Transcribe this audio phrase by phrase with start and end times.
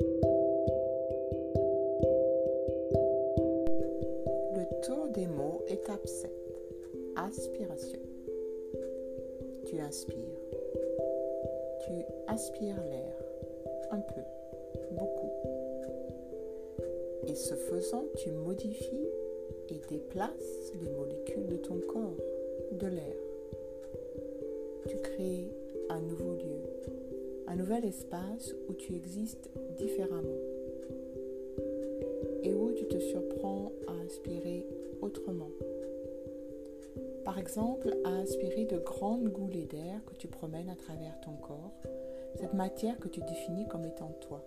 [0.00, 0.06] Le
[4.82, 6.30] tour des mots, étape 7.
[7.14, 8.00] Aspiration.
[9.66, 10.16] Tu inspires.
[11.86, 11.92] Tu
[12.26, 13.14] aspires l'air.
[13.92, 14.22] Un peu.
[14.90, 15.30] Beaucoup.
[17.28, 19.08] Et ce faisant, tu modifies
[19.68, 22.16] et déplaces les molécules de ton corps,
[22.72, 23.16] de l'air.
[24.88, 25.52] Tu crées
[27.64, 30.36] nouvel espace où tu existes différemment
[32.42, 34.66] et où tu te surprends à inspirer
[35.00, 35.48] autrement.
[37.24, 41.72] Par exemple, à inspirer de grandes goulées d'air que tu promènes à travers ton corps,
[42.38, 44.44] cette matière que tu définis comme étant toi.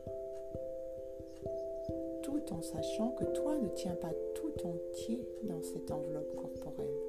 [2.22, 6.99] Tout en sachant que toi ne tiens pas tout entier dans cette enveloppe corporelle.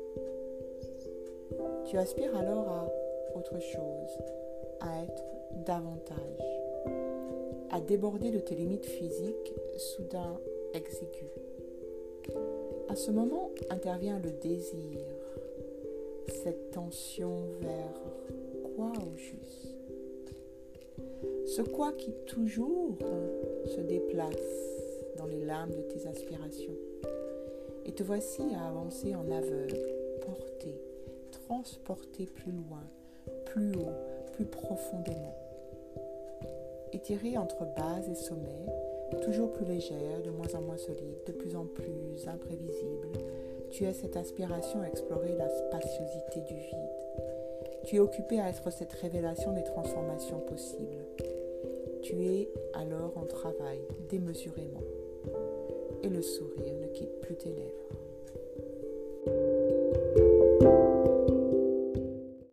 [1.84, 2.88] Tu aspires alors à
[3.37, 4.18] autre chose,
[4.80, 5.24] à être
[5.66, 6.16] davantage,
[7.70, 10.38] à déborder de tes limites physiques soudain
[10.74, 11.30] exiguës.
[12.88, 15.01] À ce moment intervient le désir,
[16.43, 18.02] cette tension vers
[18.74, 19.74] quoi au juste?
[21.46, 22.96] Ce quoi qui toujours
[23.66, 24.34] se déplace
[25.16, 26.76] dans les lames de tes aspirations.
[27.84, 29.80] Et te voici à avancer en aveugle,
[30.21, 30.74] porté,
[31.30, 32.84] transporté plus loin,
[33.46, 35.36] plus haut, profondément.
[36.92, 38.66] Étiré entre base et sommet,
[39.22, 43.09] toujours plus légère, de moins en moins solide, de plus en plus imprévisible,
[43.70, 46.88] tu es cette aspiration à explorer la spaciosité du vide.
[47.84, 51.04] Tu es occupé à être cette révélation des transformations possibles.
[52.02, 54.82] Tu es alors en travail démesurément.
[56.02, 58.07] Et le sourire ne quitte plus tes lèvres.